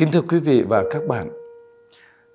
Kính 0.00 0.12
thưa 0.12 0.22
quý 0.22 0.38
vị 0.38 0.64
và 0.68 0.84
các 0.90 1.06
bạn, 1.08 1.30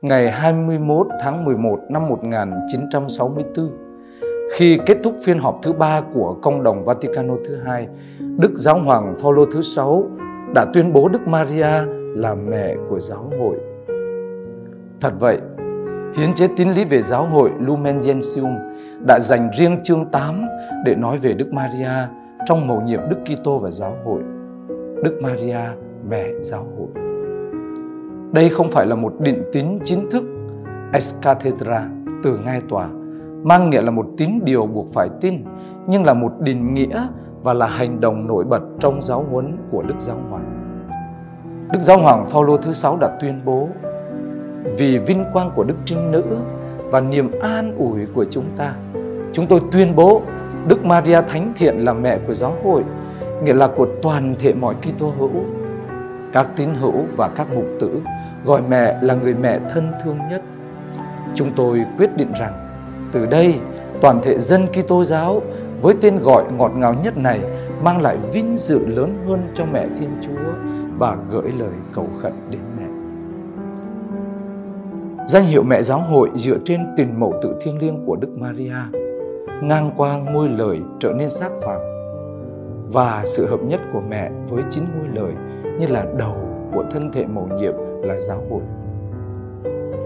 ngày 0.01 0.31
21 0.31 1.07
tháng 1.21 1.45
11 1.45 1.79
năm 1.89 2.09
1964, 2.09 3.71
khi 4.53 4.79
kết 4.85 4.97
thúc 5.03 5.15
phiên 5.23 5.39
họp 5.39 5.59
thứ 5.63 5.73
ba 5.73 6.01
của 6.13 6.33
Công 6.41 6.63
đồng 6.63 6.85
Vaticano 6.85 7.33
thứ 7.45 7.55
hai, 7.55 7.87
Đức 8.37 8.51
Giáo 8.55 8.79
hoàng 8.79 9.15
Phaolô 9.19 9.45
thứ 9.45 9.61
sáu 9.61 10.03
đã 10.55 10.65
tuyên 10.73 10.93
bố 10.93 11.09
Đức 11.09 11.27
Maria 11.27 11.69
là 12.15 12.35
mẹ 12.35 12.75
của 12.89 12.99
giáo 12.99 13.31
hội. 13.39 13.57
Thật 15.01 15.13
vậy, 15.19 15.39
Hiến 16.17 16.33
chế 16.35 16.47
tín 16.57 16.71
lý 16.71 16.85
về 16.85 17.01
giáo 17.01 17.25
hội 17.25 17.51
Lumen 17.59 18.01
Gentium 18.01 18.57
đã 19.07 19.19
dành 19.19 19.49
riêng 19.57 19.77
chương 19.83 20.05
8 20.05 20.45
để 20.85 20.95
nói 20.95 21.17
về 21.17 21.33
Đức 21.33 21.53
Maria 21.53 22.07
trong 22.45 22.67
mầu 22.67 22.81
nhiệm 22.81 23.01
Đức 23.09 23.17
Kitô 23.25 23.59
và 23.59 23.71
giáo 23.71 23.97
hội. 24.03 24.21
Đức 25.03 25.19
Maria, 25.21 25.59
mẹ 26.09 26.25
giáo 26.41 26.67
hội. 26.77 27.04
Đây 28.35 28.49
không 28.49 28.69
phải 28.69 28.85
là 28.85 28.95
một 28.95 29.13
định 29.19 29.43
tín 29.53 29.79
chính 29.83 30.09
thức 30.09 30.23
ex 30.93 31.15
cathedra 31.21 31.89
từ 32.23 32.37
ngai 32.37 32.61
tòa, 32.69 32.87
mang 33.43 33.69
nghĩa 33.69 33.81
là 33.81 33.91
một 33.91 34.05
tín 34.17 34.29
điều 34.43 34.65
buộc 34.65 34.93
phải 34.93 35.09
tin, 35.21 35.43
nhưng 35.87 36.03
là 36.03 36.13
một 36.13 36.31
định 36.39 36.73
nghĩa 36.73 37.07
và 37.43 37.53
là 37.53 37.67
hành 37.67 38.01
động 38.01 38.27
nổi 38.27 38.43
bật 38.43 38.61
trong 38.79 39.01
giáo 39.01 39.25
huấn 39.31 39.57
của 39.71 39.81
Đức 39.81 39.93
Giáo 39.99 40.17
Hoàng. 40.29 40.45
Đức 41.71 41.79
Giáo 41.81 41.97
Hoàng 41.97 42.25
Phaolô 42.27 42.57
thứ 42.57 42.73
sáu 42.73 42.97
đã 43.01 43.17
tuyên 43.21 43.41
bố 43.45 43.67
vì 44.77 44.97
vinh 44.97 45.25
quang 45.33 45.51
của 45.55 45.63
Đức 45.63 45.75
Trinh 45.85 46.11
Nữ 46.11 46.23
và 46.91 46.99
niềm 46.99 47.31
an 47.41 47.75
ủi 47.77 48.05
của 48.15 48.25
chúng 48.29 48.45
ta, 48.57 48.75
chúng 49.33 49.45
tôi 49.45 49.61
tuyên 49.71 49.95
bố 49.95 50.21
Đức 50.67 50.85
Maria 50.85 51.21
Thánh 51.21 51.53
Thiện 51.55 51.77
là 51.77 51.93
mẹ 51.93 52.19
của 52.27 52.33
giáo 52.33 52.55
hội, 52.63 52.83
nghĩa 53.43 53.53
là 53.53 53.67
của 53.67 53.87
toàn 54.01 54.35
thể 54.39 54.53
mọi 54.53 54.75
Kitô 54.75 55.13
hữu. 55.19 55.29
Các 56.35 56.47
tín 56.55 56.69
hữu 56.75 57.05
và 57.17 57.29
các 57.35 57.47
mục 57.55 57.65
tử 57.79 58.01
gọi 58.45 58.61
mẹ 58.69 58.97
là 59.01 59.13
người 59.13 59.33
mẹ 59.33 59.59
thân 59.69 59.91
thương 60.03 60.17
nhất. 60.29 60.41
Chúng 61.35 61.51
tôi 61.55 61.85
quyết 61.97 62.17
định 62.17 62.31
rằng 62.39 62.53
từ 63.11 63.25
đây 63.25 63.55
toàn 64.01 64.19
thể 64.23 64.39
dân 64.39 64.67
Kitô 64.67 65.03
giáo 65.03 65.41
với 65.81 65.95
tên 66.01 66.19
gọi 66.19 66.43
ngọt 66.57 66.71
ngào 66.75 66.93
nhất 66.93 67.17
này 67.17 67.39
mang 67.83 68.01
lại 68.01 68.17
vinh 68.33 68.57
dự 68.57 68.85
lớn 68.85 69.17
hơn 69.27 69.47
cho 69.53 69.65
mẹ 69.65 69.87
Thiên 69.99 70.09
Chúa 70.21 70.53
và 70.97 71.17
gửi 71.31 71.51
lời 71.57 71.73
cầu 71.93 72.07
khẩn 72.21 72.33
đến 72.49 72.61
mẹ. 72.77 72.87
Danh 75.27 75.45
hiệu 75.45 75.63
mẹ 75.63 75.81
giáo 75.81 75.99
hội 75.99 76.29
dựa 76.35 76.57
trên 76.65 76.85
tình 76.97 77.19
mẫu 77.19 77.33
tự 77.41 77.55
thiêng 77.61 77.77
liêng 77.77 78.05
của 78.05 78.15
Đức 78.15 78.29
Maria, 78.37 78.75
ngang 79.61 79.91
qua 79.97 80.17
ngôi 80.17 80.49
lời 80.49 80.81
trở 80.99 81.13
nên 81.13 81.29
xác 81.29 81.49
phạm 81.61 81.79
và 82.91 83.23
sự 83.25 83.47
hợp 83.47 83.59
nhất 83.63 83.79
của 83.93 84.01
mẹ 84.09 84.31
với 84.49 84.63
chính 84.69 84.85
ngôi 84.95 85.07
lời 85.13 85.33
như 85.79 85.87
là 85.87 86.05
đầu 86.17 86.35
của 86.73 86.83
thân 86.91 87.11
thể 87.11 87.25
mầu 87.25 87.47
nhiệm 87.47 87.73
là 88.01 88.19
giáo 88.19 88.41
hội. 88.49 88.61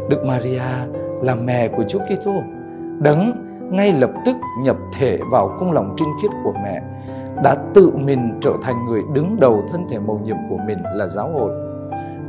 Đức 0.09 0.25
Maria 0.25 0.61
là 1.21 1.35
mẹ 1.35 1.67
của 1.67 1.83
Chúa 1.87 1.99
Kitô, 1.99 2.33
đấng 2.99 3.45
ngay 3.71 3.93
lập 3.93 4.11
tức 4.25 4.35
nhập 4.63 4.77
thể 4.99 5.19
vào 5.31 5.55
cung 5.59 5.71
lòng 5.71 5.95
trinh 5.97 6.09
khiết 6.21 6.31
của 6.43 6.53
mẹ, 6.63 6.81
đã 7.43 7.55
tự 7.73 7.91
mình 7.95 8.37
trở 8.41 8.53
thành 8.61 8.85
người 8.85 9.01
đứng 9.13 9.39
đầu 9.39 9.63
thân 9.71 9.85
thể 9.89 9.99
mầu 9.99 10.19
nhiệm 10.23 10.37
của 10.49 10.57
mình 10.67 10.77
là 10.95 11.07
giáo 11.07 11.29
hội. 11.29 11.51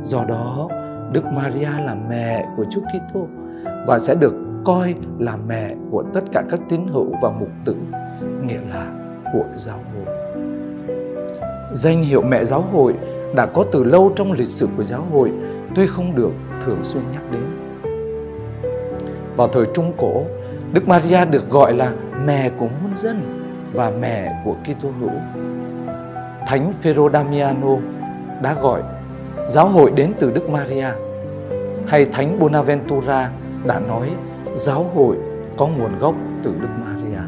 Do 0.03 0.23
đó, 0.23 0.69
Đức 1.11 1.25
Maria 1.25 1.69
là 1.85 1.95
mẹ 2.09 2.47
của 2.57 2.65
Chúa 2.69 2.81
Kitô 2.81 3.27
và 3.87 3.99
sẽ 3.99 4.15
được 4.15 4.33
coi 4.65 4.95
là 5.19 5.37
mẹ 5.47 5.75
của 5.91 6.03
tất 6.13 6.21
cả 6.31 6.43
các 6.49 6.59
tín 6.69 6.87
hữu 6.87 7.07
và 7.21 7.29
mục 7.29 7.49
tử, 7.65 7.75
nghĩa 8.43 8.59
là 8.69 8.91
của 9.33 9.45
giáo 9.55 9.77
hội. 9.77 10.15
Danh 11.71 12.03
hiệu 12.03 12.21
mẹ 12.21 12.45
giáo 12.45 12.61
hội 12.61 12.93
đã 13.35 13.45
có 13.45 13.65
từ 13.71 13.83
lâu 13.83 14.11
trong 14.15 14.31
lịch 14.31 14.47
sử 14.47 14.67
của 14.77 14.83
giáo 14.83 15.07
hội 15.11 15.31
tuy 15.75 15.87
không 15.87 16.15
được 16.15 16.31
thường 16.65 16.83
xuyên 16.83 17.03
nhắc 17.11 17.21
đến. 17.31 17.41
Vào 19.37 19.47
thời 19.47 19.65
Trung 19.73 19.93
Cổ, 19.97 20.23
Đức 20.73 20.87
Maria 20.87 21.25
được 21.25 21.49
gọi 21.49 21.73
là 21.73 21.91
mẹ 22.25 22.49
của 22.57 22.67
muôn 22.67 22.95
dân 22.95 23.21
và 23.73 23.91
mẹ 23.99 24.41
của 24.45 24.55
Kitô 24.63 24.89
hữu. 24.99 25.11
Thánh 26.47 26.73
Phêrô 26.81 27.09
Damiano 27.09 27.77
đã 28.41 28.53
gọi 28.61 28.81
giáo 29.47 29.67
hội 29.67 29.91
đến 29.91 30.13
từ 30.19 30.31
Đức 30.31 30.49
Maria 30.49 30.87
hay 31.87 32.05
Thánh 32.05 32.39
Bonaventura 32.39 33.31
đã 33.65 33.79
nói 33.79 34.09
giáo 34.55 34.91
hội 34.95 35.17
có 35.57 35.67
nguồn 35.67 35.99
gốc 35.99 36.15
từ 36.43 36.53
Đức 36.61 36.67
Maria. 36.85 37.19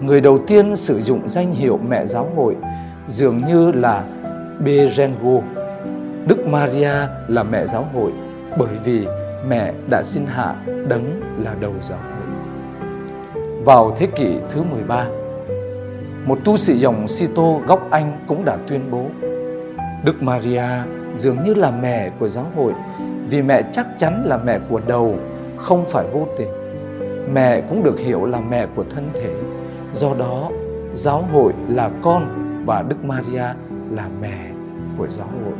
Người 0.00 0.20
đầu 0.20 0.38
tiên 0.46 0.76
sử 0.76 1.00
dụng 1.00 1.28
danh 1.28 1.52
hiệu 1.52 1.78
mẹ 1.88 2.06
giáo 2.06 2.28
hội 2.36 2.56
dường 3.06 3.38
như 3.46 3.72
là 3.72 4.04
Berengo 4.60 5.40
Đức 6.26 6.46
Maria 6.46 6.92
là 7.28 7.42
mẹ 7.42 7.66
giáo 7.66 7.88
hội 7.94 8.12
bởi 8.58 8.76
vì 8.84 9.06
mẹ 9.48 9.72
đã 9.90 10.02
sinh 10.02 10.26
hạ 10.26 10.54
đấng 10.88 11.20
là 11.44 11.54
đầu 11.60 11.72
giáo 11.80 11.98
hội. 11.98 12.36
Vào 13.64 13.96
thế 13.98 14.06
kỷ 14.06 14.36
thứ 14.50 14.62
13, 14.62 15.06
một 16.26 16.38
tu 16.44 16.56
sĩ 16.56 16.78
dòng 16.78 17.08
Sito 17.08 17.52
gốc 17.66 17.90
Anh 17.90 18.18
cũng 18.26 18.44
đã 18.44 18.56
tuyên 18.68 18.80
bố 18.90 19.06
Đức 20.04 20.22
Maria 20.22 20.64
dường 21.14 21.44
như 21.44 21.54
là 21.54 21.70
mẹ 21.70 22.10
của 22.18 22.28
giáo 22.28 22.46
hội 22.56 22.72
vì 23.28 23.42
mẹ 23.42 23.62
chắc 23.72 23.86
chắn 23.98 24.22
là 24.26 24.36
mẹ 24.36 24.58
của 24.68 24.80
đầu, 24.86 25.16
không 25.56 25.84
phải 25.88 26.06
vô 26.12 26.26
tình. 26.38 26.48
Mẹ 27.34 27.60
cũng 27.60 27.82
được 27.82 27.98
hiểu 27.98 28.24
là 28.24 28.40
mẹ 28.40 28.66
của 28.74 28.84
thân 28.94 29.10
thể. 29.14 29.34
Do 29.92 30.14
đó, 30.18 30.50
giáo 30.92 31.28
hội 31.32 31.52
là 31.68 31.90
con 32.02 32.28
và 32.66 32.82
Đức 32.82 33.04
Maria 33.04 33.44
là 33.94 34.08
mẹ 34.20 34.50
của 34.98 35.08
giáo 35.08 35.26
hội. 35.44 35.54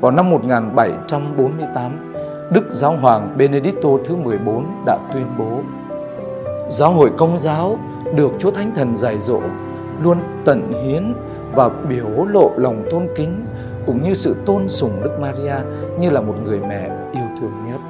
Vào 0.00 0.12
năm 0.12 0.30
1748, 0.30 2.12
Đức 2.52 2.64
Giáo 2.70 2.96
hoàng 2.96 3.34
Benedicto 3.36 3.88
thứ 4.04 4.16
14 4.16 4.66
đã 4.86 4.98
tuyên 5.12 5.26
bố 5.38 5.60
Giáo 6.68 6.92
hội 6.92 7.10
công 7.16 7.38
giáo 7.38 7.78
được 8.14 8.32
Chúa 8.38 8.50
Thánh 8.50 8.74
Thần 8.74 8.96
dạy 8.96 9.18
dỗ 9.18 9.40
luôn 10.02 10.18
tận 10.44 10.72
hiến 10.84 11.14
và 11.54 11.68
biểu 11.68 12.24
lộ 12.24 12.50
lòng 12.56 12.84
tôn 12.90 13.08
kính 13.16 13.46
cũng 13.86 14.02
như 14.02 14.14
sự 14.14 14.36
tôn 14.46 14.68
sùng 14.68 15.00
Đức 15.02 15.20
Maria 15.20 15.54
như 15.98 16.10
là 16.10 16.20
một 16.20 16.34
người 16.44 16.60
mẹ 16.68 16.90
yêu 17.12 17.24
thương 17.40 17.52
nhất. 17.66 17.80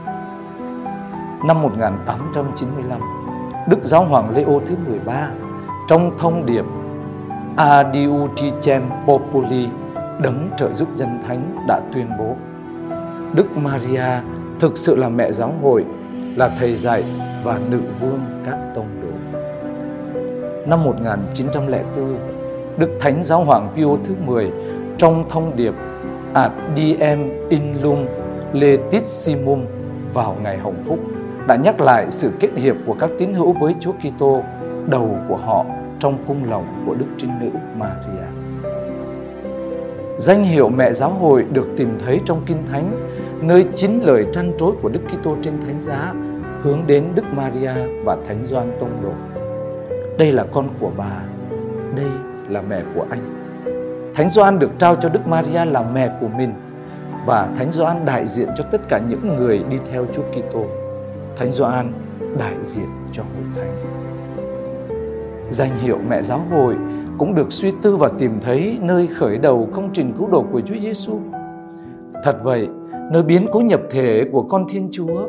Năm 1.46 1.62
1895, 1.62 3.00
Đức 3.68 3.78
Giáo 3.82 4.04
hoàng 4.04 4.36
Leo 4.36 4.60
thứ 4.66 4.74
13 4.88 5.30
trong 5.88 6.18
thông 6.18 6.46
điệp 6.46 6.64
Adiuticem 7.56 8.82
Populi 9.06 9.68
đấng 10.22 10.50
trợ 10.58 10.72
giúp 10.72 10.88
dân 10.94 11.08
thánh 11.26 11.64
đã 11.68 11.80
tuyên 11.92 12.06
bố 12.18 12.36
Đức 13.34 13.56
Maria 13.56 14.20
thực 14.60 14.78
sự 14.78 14.96
là 14.96 15.08
mẹ 15.08 15.32
giáo 15.32 15.54
hội, 15.62 15.84
là 16.36 16.48
thầy 16.58 16.76
dạy 16.76 17.04
và 17.44 17.58
nữ 17.70 17.80
vương 18.00 18.20
các 18.44 18.58
tông 18.74 18.86
đồ. 19.02 19.38
Năm 20.66 20.84
1904, 20.84 22.18
Đức 22.76 22.88
Thánh 23.00 23.22
Giáo 23.22 23.44
hoàng 23.44 23.72
Pio 23.76 23.86
thứ 24.04 24.14
10 24.26 24.50
trong 24.98 25.24
thông 25.28 25.56
điệp 25.56 25.74
Ad 26.34 26.52
Diem 26.76 27.48
in 27.48 27.62
Lum 27.82 28.06
Letissimum 28.52 29.64
vào 30.14 30.36
ngày 30.42 30.58
hồng 30.58 30.82
phúc 30.84 30.98
đã 31.46 31.56
nhắc 31.56 31.80
lại 31.80 32.06
sự 32.10 32.30
kết 32.40 32.50
hiệp 32.54 32.76
của 32.86 32.94
các 33.00 33.10
tín 33.18 33.34
hữu 33.34 33.52
với 33.52 33.74
Chúa 33.80 33.92
Kitô, 33.92 34.42
đầu 34.86 35.16
của 35.28 35.36
họ 35.36 35.64
trong 36.02 36.18
cung 36.28 36.50
lòng 36.50 36.82
của 36.86 36.94
Đức 36.94 37.06
Trinh 37.18 37.30
Nữ 37.40 37.50
Maria. 37.76 38.26
Danh 40.18 40.44
hiệu 40.44 40.68
mẹ 40.68 40.92
giáo 40.92 41.10
hội 41.10 41.44
được 41.52 41.66
tìm 41.76 41.98
thấy 42.04 42.20
trong 42.26 42.42
Kinh 42.46 42.66
Thánh, 42.66 43.08
nơi 43.40 43.64
chính 43.74 44.04
lời 44.04 44.26
trăn 44.32 44.52
trối 44.58 44.72
của 44.82 44.88
Đức 44.88 45.00
Kitô 45.08 45.36
trên 45.42 45.60
thánh 45.60 45.82
giá 45.82 46.14
hướng 46.62 46.86
đến 46.86 47.04
Đức 47.14 47.22
Maria 47.32 47.72
và 48.04 48.16
Thánh 48.26 48.44
Doan 48.44 48.72
Tông 48.80 48.90
Đồ. 49.02 49.12
Đây 50.18 50.32
là 50.32 50.44
con 50.52 50.68
của 50.80 50.90
bà, 50.96 51.22
đây 51.96 52.10
là 52.48 52.62
mẹ 52.62 52.82
của 52.94 53.06
anh. 53.10 53.20
Thánh 54.14 54.28
Doan 54.28 54.58
được 54.58 54.70
trao 54.78 54.94
cho 54.94 55.08
Đức 55.08 55.26
Maria 55.26 55.64
là 55.64 55.82
mẹ 55.82 56.10
của 56.20 56.28
mình 56.28 56.52
và 57.26 57.48
Thánh 57.56 57.72
Doan 57.72 58.04
đại 58.04 58.26
diện 58.26 58.48
cho 58.56 58.64
tất 58.70 58.80
cả 58.88 58.98
những 59.08 59.36
người 59.36 59.64
đi 59.68 59.76
theo 59.92 60.06
Chúa 60.14 60.22
Kitô. 60.22 60.66
Thánh 61.36 61.50
Doan 61.50 61.92
đại 62.38 62.54
diện 62.62 62.88
cho 63.12 63.22
hội 63.22 63.44
thánh. 63.56 63.91
Danh 65.52 65.76
hiệu 65.78 65.98
mẹ 66.08 66.22
giáo 66.22 66.40
hội 66.50 66.76
cũng 67.18 67.34
được 67.34 67.52
suy 67.52 67.72
tư 67.82 67.96
và 67.96 68.08
tìm 68.18 68.40
thấy 68.40 68.78
nơi 68.80 69.06
khởi 69.06 69.38
đầu 69.38 69.68
công 69.72 69.90
trình 69.92 70.12
cứu 70.18 70.28
độ 70.28 70.44
của 70.52 70.60
Chúa 70.60 70.74
Giêsu. 70.82 71.18
Thật 72.24 72.36
vậy, 72.42 72.68
nơi 73.10 73.22
biến 73.22 73.46
cố 73.52 73.60
nhập 73.60 73.80
thể 73.90 74.24
của 74.32 74.42
con 74.42 74.64
Thiên 74.68 74.88
Chúa, 74.92 75.26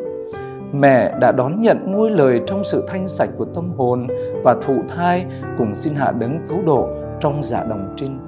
mẹ 0.74 1.18
đã 1.20 1.32
đón 1.32 1.62
nhận 1.62 1.92
ngôi 1.92 2.12
lời 2.12 2.42
trong 2.48 2.64
sự 2.64 2.86
thanh 2.88 3.08
sạch 3.08 3.30
của 3.38 3.46
tâm 3.46 3.72
hồn 3.78 4.08
và 4.44 4.56
thụ 4.62 4.76
thai 4.96 5.26
cùng 5.58 5.76
xin 5.76 5.96
hạ 5.96 6.12
đấng 6.12 6.40
cứu 6.50 6.60
độ 6.66 6.90
trong 7.20 7.44
dạ 7.44 7.64
đồng 7.64 7.94
trinh, 7.98 8.20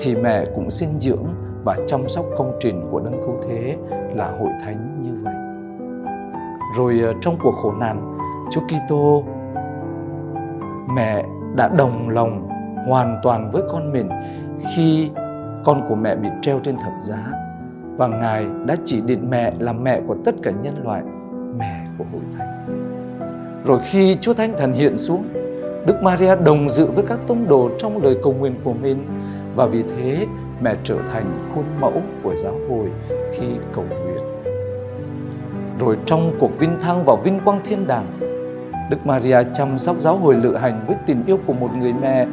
thì 0.00 0.16
mẹ 0.16 0.44
cũng 0.54 0.70
xin 0.70 0.88
dưỡng 1.00 1.24
và 1.64 1.76
chăm 1.86 2.08
sóc 2.08 2.24
công 2.38 2.52
trình 2.60 2.88
của 2.90 3.00
đấng 3.00 3.20
cứu 3.26 3.36
thế 3.48 3.76
là 4.14 4.30
hội 4.30 4.50
thánh 4.64 4.94
như 5.02 5.10
vậy. 5.24 5.34
Rồi 6.76 7.00
ờ, 7.04 7.12
trong 7.22 7.36
cuộc 7.42 7.54
khổ 7.62 7.72
nạn, 7.80 8.18
Chúa 8.50 8.60
Kitô 8.60 9.24
mẹ 10.94 11.24
đã 11.56 11.68
đồng 11.68 12.08
lòng 12.08 12.48
hoàn 12.86 13.20
toàn 13.22 13.50
với 13.50 13.62
con 13.72 13.92
mình 13.92 14.08
khi 14.74 15.10
con 15.64 15.82
của 15.88 15.94
mẹ 15.94 16.16
bị 16.16 16.28
treo 16.42 16.58
trên 16.58 16.76
thập 16.76 16.92
giá 17.00 17.32
và 17.96 18.06
Ngài 18.06 18.46
đã 18.66 18.76
chỉ 18.84 19.00
định 19.00 19.30
mẹ 19.30 19.52
là 19.58 19.72
mẹ 19.72 20.00
của 20.06 20.16
tất 20.24 20.34
cả 20.42 20.50
nhân 20.62 20.84
loại, 20.84 21.02
mẹ 21.58 21.84
của 21.98 22.04
hội 22.12 22.22
thánh. 22.38 22.66
Rồi 23.64 23.78
khi 23.84 24.16
Chúa 24.20 24.34
Thánh 24.34 24.54
Thần 24.58 24.72
hiện 24.72 24.96
xuống, 24.98 25.24
Đức 25.86 26.02
Maria 26.02 26.36
đồng 26.36 26.68
dự 26.68 26.86
với 26.90 27.04
các 27.08 27.18
tông 27.26 27.48
đồ 27.48 27.70
trong 27.78 28.02
lời 28.02 28.16
cầu 28.22 28.32
nguyện 28.32 28.54
của 28.64 28.72
mình 28.72 29.06
và 29.56 29.66
vì 29.66 29.82
thế 29.82 30.26
mẹ 30.60 30.76
trở 30.84 30.96
thành 31.12 31.52
khuôn 31.54 31.64
mẫu 31.80 31.92
của 32.22 32.34
giáo 32.36 32.54
hội 32.68 32.90
khi 33.32 33.46
cầu 33.74 33.84
nguyện. 33.84 34.24
Rồi 35.78 35.96
trong 36.06 36.32
cuộc 36.40 36.58
vinh 36.58 36.80
thăng 36.80 37.04
vào 37.04 37.16
vinh 37.16 37.40
quang 37.44 37.60
thiên 37.64 37.86
đàng, 37.86 38.06
Đức 38.90 39.06
Maria 39.06 39.38
chăm 39.52 39.78
sóc 39.78 39.96
giáo 40.00 40.16
hội 40.16 40.34
lự 40.34 40.56
hành 40.56 40.84
với 40.86 40.96
tình 41.06 41.22
yêu 41.26 41.38
của 41.46 41.52
một 41.52 41.68
người 41.78 41.92
mẹ 41.92 42.26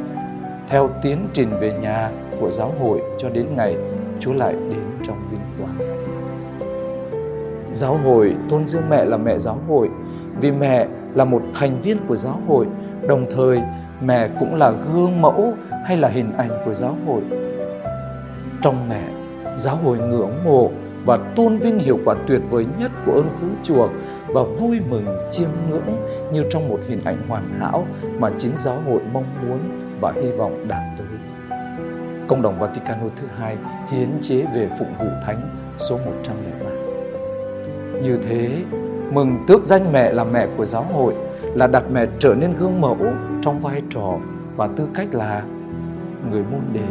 theo 0.68 0.90
tiến 1.02 1.28
trình 1.32 1.48
về 1.60 1.72
nhà 1.72 2.10
của 2.40 2.50
giáo 2.50 2.74
hội 2.80 3.02
cho 3.18 3.28
đến 3.28 3.46
ngày 3.56 3.76
Chúa 4.20 4.32
lại 4.32 4.52
đến 4.52 4.80
trong 5.06 5.16
vinh 5.30 5.40
quang. 5.58 5.78
Giáo 7.72 7.96
hội 8.04 8.34
tôn 8.48 8.66
dương 8.66 8.88
mẹ 8.90 9.04
là 9.04 9.16
mẹ 9.16 9.38
giáo 9.38 9.58
hội 9.68 9.90
vì 10.40 10.50
mẹ 10.50 10.86
là 11.14 11.24
một 11.24 11.42
thành 11.54 11.80
viên 11.82 11.98
của 12.08 12.16
giáo 12.16 12.40
hội, 12.48 12.66
đồng 13.08 13.26
thời 13.30 13.60
mẹ 14.00 14.28
cũng 14.40 14.54
là 14.54 14.72
gương 14.94 15.20
mẫu 15.20 15.52
hay 15.84 15.96
là 15.96 16.08
hình 16.08 16.32
ảnh 16.36 16.50
của 16.64 16.74
giáo 16.74 16.96
hội. 17.06 17.22
Trong 18.62 18.88
mẹ, 18.88 19.02
giáo 19.56 19.76
hội 19.76 19.98
ngưỡng 19.98 20.44
mộ 20.44 20.70
và 21.06 21.18
tôn 21.36 21.56
vinh 21.56 21.78
hiệu 21.78 21.98
quả 22.04 22.14
tuyệt 22.26 22.40
vời 22.50 22.66
nhất 22.78 22.90
của 23.06 23.12
ơn 23.12 23.28
cứu 23.40 23.50
chuộc 23.62 23.90
và 24.28 24.42
vui 24.42 24.80
mừng 24.88 25.06
chiêm 25.30 25.48
ngưỡng 25.70 25.96
như 26.32 26.44
trong 26.50 26.68
một 26.68 26.78
hình 26.88 27.00
ảnh 27.04 27.18
hoàn 27.28 27.48
hảo 27.58 27.86
mà 28.18 28.30
chính 28.36 28.56
giáo 28.56 28.82
hội 28.86 29.00
mong 29.12 29.24
muốn 29.42 29.58
và 30.00 30.12
hy 30.12 30.30
vọng 30.30 30.64
đạt 30.68 30.82
tới. 30.98 31.06
Công 32.28 32.42
đồng 32.42 32.58
Vaticano 32.58 33.06
thứ 33.16 33.26
hai 33.38 33.56
hiến 33.90 34.08
chế 34.20 34.44
về 34.54 34.68
phụng 34.78 34.94
vụ 34.98 35.06
thánh 35.26 35.40
số 35.78 35.98
103. 35.98 36.70
Như 38.02 38.18
thế, 38.28 38.62
mừng 39.12 39.44
tước 39.46 39.64
danh 39.64 39.92
mẹ 39.92 40.12
là 40.12 40.24
mẹ 40.24 40.46
của 40.56 40.64
giáo 40.64 40.82
hội 40.82 41.14
là 41.54 41.66
đặt 41.66 41.82
mẹ 41.92 42.06
trở 42.18 42.34
nên 42.34 42.52
gương 42.58 42.80
mẫu 42.80 42.96
trong 43.42 43.60
vai 43.60 43.82
trò 43.90 44.18
và 44.56 44.68
tư 44.76 44.88
cách 44.94 45.08
là 45.12 45.42
người 46.30 46.42
môn 46.50 46.60
đệ 46.72 46.86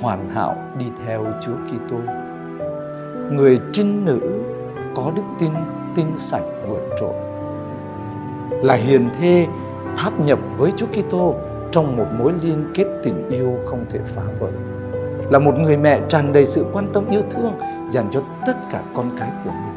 hoàn 0.00 0.30
hảo 0.30 0.56
đi 0.78 0.86
theo 1.06 1.26
Chúa 1.40 1.54
Kitô. 1.66 1.96
Người 3.30 3.58
trinh 3.72 4.04
nữ 4.04 4.20
có 4.94 5.12
đức 5.16 5.22
tin 5.40 5.50
tinh 5.94 6.12
sạch 6.16 6.42
vượt 6.68 6.88
trội. 7.00 7.14
Là 8.62 8.74
hiền 8.74 9.10
thê 9.20 9.46
tháp 9.96 10.20
nhập 10.20 10.38
với 10.56 10.72
Chúa 10.76 10.86
Kitô 10.86 11.34
trong 11.70 11.96
một 11.96 12.06
mối 12.18 12.32
liên 12.42 12.70
kết 12.74 12.86
tình 13.02 13.28
yêu 13.28 13.54
không 13.66 13.84
thể 13.90 13.98
phá 14.04 14.22
vỡ. 14.40 14.48
Là 15.30 15.38
một 15.38 15.58
người 15.58 15.76
mẹ 15.76 16.00
tràn 16.08 16.32
đầy 16.32 16.46
sự 16.46 16.66
quan 16.72 16.92
tâm 16.92 17.10
yêu 17.10 17.22
thương 17.30 17.52
dành 17.90 18.08
cho 18.10 18.22
tất 18.46 18.56
cả 18.72 18.82
con 18.94 19.10
cái 19.18 19.30
của 19.44 19.50
mình. 19.50 19.74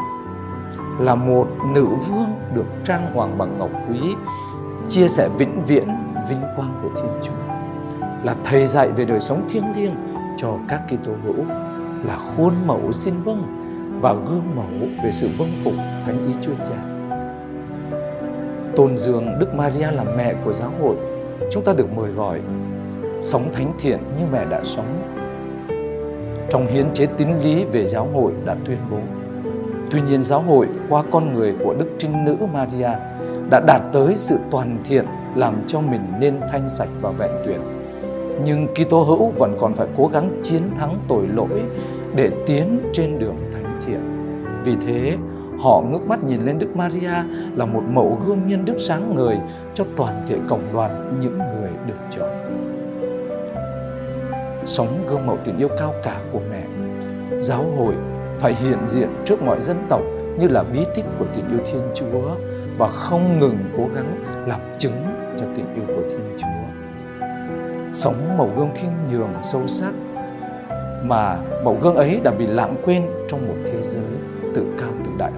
Là 0.99 1.15
một 1.15 1.47
nữ 1.73 1.85
vương 1.85 2.29
được 2.53 2.65
trang 2.83 3.11
hoàng 3.13 3.37
bằng 3.37 3.59
ngọc 3.59 3.69
quý, 3.89 3.99
chia 4.87 5.07
sẻ 5.07 5.29
vĩnh 5.37 5.61
viễn 5.61 5.87
vinh 6.29 6.41
quang 6.55 6.73
của 6.83 6.89
Thiên 6.95 7.11
Chúa. 7.23 7.53
Là 8.23 8.35
thầy 8.43 8.67
dạy 8.67 8.89
về 8.91 9.05
đời 9.05 9.19
sống 9.19 9.41
thiêng 9.49 9.75
liêng 9.75 9.95
cho 10.37 10.53
các 10.67 10.81
Kitô 10.87 11.11
hữu, 11.23 11.45
là 12.03 12.17
khuôn 12.17 12.53
mẫu 12.65 12.91
xin 12.91 13.13
vâng 13.23 13.62
vào 14.03 14.15
gương 14.15 14.55
mẫu 14.55 14.87
về 15.03 15.11
sự 15.11 15.27
vâng 15.37 15.51
phục 15.63 15.73
thánh 16.05 16.27
ý 16.27 16.33
Chúa 16.41 16.53
Cha. 16.69 16.75
Tôn 18.75 18.97
dương 18.97 19.39
Đức 19.39 19.53
Maria 19.55 19.91
là 19.91 20.03
mẹ 20.03 20.33
của 20.45 20.53
giáo 20.53 20.71
hội, 20.81 20.95
chúng 21.51 21.63
ta 21.63 21.73
được 21.73 21.87
mời 21.95 22.11
gọi 22.11 22.39
sống 23.21 23.49
thánh 23.53 23.73
thiện 23.79 23.99
như 24.19 24.25
mẹ 24.31 24.45
đã 24.49 24.61
sống. 24.63 24.85
Trong 26.49 26.67
hiến 26.67 26.93
chế 26.93 27.05
tín 27.05 27.27
lý 27.43 27.65
về 27.65 27.87
giáo 27.87 28.07
hội 28.13 28.31
đã 28.45 28.55
tuyên 28.65 28.77
bố. 28.91 28.97
Tuy 29.91 30.01
nhiên 30.01 30.23
giáo 30.23 30.41
hội 30.41 30.67
qua 30.89 31.03
con 31.11 31.33
người 31.33 31.53
của 31.63 31.73
Đức 31.73 31.87
Trinh 31.97 32.25
Nữ 32.25 32.37
Maria 32.53 32.91
đã 33.49 33.61
đạt 33.67 33.81
tới 33.93 34.15
sự 34.15 34.37
toàn 34.51 34.77
thiện 34.83 35.05
làm 35.35 35.55
cho 35.67 35.81
mình 35.81 36.01
nên 36.19 36.39
thanh 36.51 36.69
sạch 36.69 36.89
và 37.01 37.11
vẹn 37.11 37.31
tuyệt. 37.45 37.59
Nhưng 38.45 38.67
Kitô 38.67 39.03
hữu 39.03 39.29
vẫn 39.29 39.57
còn 39.59 39.73
phải 39.73 39.87
cố 39.97 40.09
gắng 40.13 40.39
chiến 40.41 40.61
thắng 40.79 40.99
tội 41.07 41.27
lỗi 41.27 41.63
để 42.15 42.31
tiến 42.45 42.79
trên 42.93 43.19
đường 43.19 43.35
thánh 43.53 43.62
thiện. 43.85 43.99
Vì 44.63 44.75
thế, 44.75 45.17
Họ 45.63 45.81
ngước 45.81 46.07
mắt 46.07 46.23
nhìn 46.23 46.45
lên 46.45 46.59
Đức 46.59 46.75
Maria 46.75 47.13
là 47.55 47.65
một 47.65 47.81
mẫu 47.89 48.21
gương 48.27 48.47
nhân 48.47 48.65
đức 48.65 48.75
sáng 48.79 49.15
ngời 49.15 49.37
cho 49.73 49.83
toàn 49.97 50.25
thể 50.27 50.37
cộng 50.49 50.73
đoàn 50.73 51.19
những 51.21 51.37
người 51.37 51.71
được 51.87 51.97
chọn. 52.11 52.29
Sống 54.65 55.07
gương 55.09 55.25
mẫu 55.27 55.37
tình 55.43 55.57
yêu 55.57 55.67
cao 55.79 55.93
cả 56.03 56.21
của 56.31 56.41
mẹ, 56.51 56.63
giáo 57.39 57.65
hội 57.77 57.95
phải 58.39 58.55
hiện 58.55 58.77
diện 58.87 59.09
trước 59.25 59.41
mọi 59.41 59.61
dân 59.61 59.77
tộc 59.89 60.01
như 60.39 60.47
là 60.47 60.63
bí 60.63 60.85
tích 60.95 61.05
của 61.19 61.25
tình 61.35 61.49
yêu 61.49 61.59
Thiên 61.71 61.81
Chúa 61.95 62.35
và 62.77 62.87
không 62.87 63.39
ngừng 63.39 63.57
cố 63.77 63.83
gắng 63.95 64.15
làm 64.47 64.59
chứng 64.77 65.03
cho 65.39 65.45
tình 65.55 65.65
yêu 65.75 65.83
của 65.87 66.03
Thiên 66.09 66.37
Chúa. 66.37 66.47
Sống 67.91 68.37
mẫu 68.37 68.49
gương 68.57 68.71
khiêm 68.75 68.91
nhường 69.11 69.33
sâu 69.41 69.67
sắc 69.67 69.91
mà 71.03 71.41
mẫu 71.63 71.77
gương 71.81 71.95
ấy 71.95 72.19
đã 72.23 72.31
bị 72.31 72.47
lãng 72.47 72.75
quên 72.85 73.03
trong 73.27 73.47
một 73.47 73.55
thế 73.65 73.81
giới 73.81 74.03
tự 74.53 74.65
cao 74.77 74.91
tự 75.05 75.11
đại. 75.17 75.31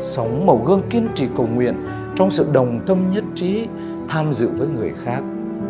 Sống 0.00 0.46
mẫu 0.46 0.62
gương 0.66 0.82
kiên 0.90 1.08
trì 1.14 1.26
cầu 1.36 1.46
nguyện 1.46 1.74
trong 2.16 2.30
sự 2.30 2.46
đồng 2.52 2.80
tâm 2.86 3.10
nhất 3.10 3.24
trí, 3.34 3.66
tham 4.08 4.32
dự 4.32 4.48
với 4.58 4.68
người 4.68 4.92
khác 5.04 5.22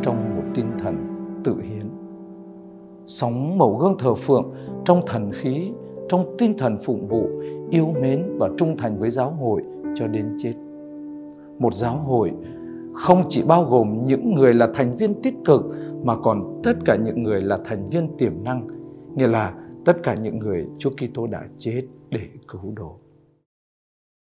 trong 0.03 0.37
một 0.37 0.43
tinh 0.55 0.67
thần 0.79 0.97
tự 1.45 1.61
hiến. 1.61 1.89
Sống 3.07 3.59
mẫu 3.59 3.77
gương 3.77 3.99
thờ 3.99 4.15
phượng 4.15 4.51
trong 4.85 5.03
thần 5.07 5.33
khí, 5.33 5.73
trong 6.09 6.35
tinh 6.39 6.59
thần 6.59 6.79
phụng 6.79 7.09
vụ, 7.09 7.29
yêu 7.71 7.95
mến 8.01 8.37
và 8.39 8.49
trung 8.59 8.77
thành 8.77 8.99
với 8.99 9.11
giáo 9.11 9.31
hội 9.31 9.63
cho 9.95 10.07
đến 10.07 10.37
chết. 10.39 10.55
Một 11.59 11.75
giáo 11.75 11.97
hội 11.97 12.33
không 12.97 13.23
chỉ 13.29 13.43
bao 13.43 13.65
gồm 13.65 14.03
những 14.07 14.35
người 14.35 14.55
là 14.55 14.69
thành 14.75 14.97
viên 14.97 15.23
tích 15.23 15.35
cực, 15.45 15.63
mà 16.03 16.17
còn 16.17 16.61
tất 16.65 16.77
cả 16.85 16.97
những 16.97 17.23
người 17.23 17.41
là 17.41 17.59
thành 17.65 17.89
viên 17.89 18.17
tiềm 18.19 18.45
năng. 18.45 18.67
Nghĩa 19.15 19.27
là 19.27 19.55
tất 19.85 20.03
cả 20.03 20.15
những 20.15 20.39
người 20.39 20.67
Chúa 20.79 20.91
Kitô 20.91 21.27
đã 21.27 21.43
chết 21.59 21.83
để 22.11 22.21
cứu 22.49 22.73
độ. 22.77 22.99